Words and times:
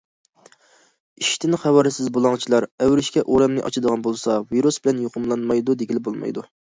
ئىشتىن 1.23 1.57
خەۋەرسىز 1.65 2.07
بۇلاڭچىلار 2.15 2.67
ئەۋرىشكە 2.85 3.25
ئورامىنى 3.35 3.65
ئاچىدىغان 3.67 4.07
بولسا، 4.09 4.39
ۋىرۇس 4.55 4.81
بىلەن 4.87 5.05
يۇقۇملانمايدۇ 5.07 5.77
دېگىلى 5.83 6.03
بولمايدۇ. 6.09 6.49